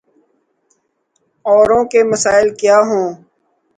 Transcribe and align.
اوروں 1.45 1.83
کے 1.91 1.99
مسائل 2.11 2.47
کیا 2.59 2.77
ہوں۔ 2.87 3.05